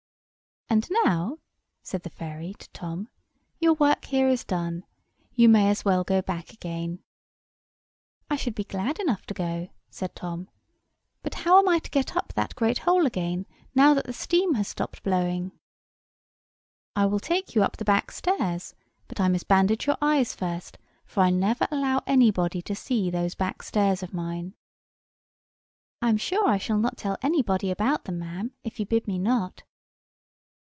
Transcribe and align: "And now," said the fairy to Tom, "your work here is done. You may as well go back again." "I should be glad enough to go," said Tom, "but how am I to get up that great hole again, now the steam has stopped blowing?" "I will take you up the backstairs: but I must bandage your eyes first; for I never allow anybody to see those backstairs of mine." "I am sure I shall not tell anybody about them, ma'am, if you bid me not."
"And 0.73 0.87
now," 1.03 1.39
said 1.83 2.03
the 2.03 2.09
fairy 2.09 2.53
to 2.53 2.69
Tom, 2.69 3.09
"your 3.59 3.73
work 3.73 4.05
here 4.05 4.29
is 4.29 4.45
done. 4.45 4.85
You 5.33 5.49
may 5.49 5.69
as 5.69 5.83
well 5.83 6.05
go 6.05 6.21
back 6.21 6.53
again." 6.53 7.03
"I 8.29 8.37
should 8.37 8.55
be 8.55 8.63
glad 8.63 8.97
enough 8.97 9.25
to 9.25 9.33
go," 9.33 9.67
said 9.89 10.15
Tom, 10.15 10.49
"but 11.23 11.33
how 11.33 11.59
am 11.59 11.67
I 11.67 11.79
to 11.79 11.89
get 11.89 12.15
up 12.15 12.31
that 12.35 12.55
great 12.55 12.77
hole 12.77 13.05
again, 13.05 13.47
now 13.75 13.93
the 13.93 14.13
steam 14.13 14.53
has 14.53 14.69
stopped 14.69 15.03
blowing?" 15.03 15.51
"I 16.95 17.05
will 17.05 17.19
take 17.19 17.53
you 17.53 17.63
up 17.63 17.75
the 17.75 17.83
backstairs: 17.83 18.73
but 19.09 19.19
I 19.19 19.27
must 19.27 19.49
bandage 19.49 19.85
your 19.87 19.97
eyes 20.01 20.33
first; 20.33 20.77
for 21.03 21.19
I 21.19 21.31
never 21.31 21.67
allow 21.69 22.01
anybody 22.07 22.61
to 22.61 22.75
see 22.75 23.09
those 23.09 23.35
backstairs 23.35 24.03
of 24.03 24.13
mine." 24.13 24.53
"I 26.01 26.07
am 26.07 26.15
sure 26.17 26.47
I 26.47 26.57
shall 26.57 26.77
not 26.79 26.95
tell 26.95 27.17
anybody 27.21 27.71
about 27.71 28.05
them, 28.05 28.19
ma'am, 28.19 28.53
if 28.63 28.79
you 28.79 28.85
bid 28.85 29.05
me 29.05 29.19
not." 29.19 29.63